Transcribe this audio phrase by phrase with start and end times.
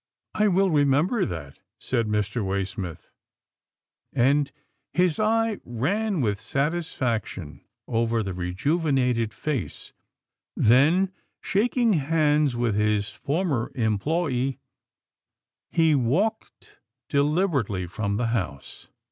[0.33, 2.43] "I will remember that," said Mr.
[2.43, 3.11] Waysmith,
[4.11, 4.51] and
[4.93, 9.93] his eye ran with satisfaction over the rejuvenated A TEDIOUS
[10.55, 10.65] WAITING 189
[11.05, 14.57] face, then shaking hands with his former employee,
[15.69, 18.89] he walked deliberately from the house.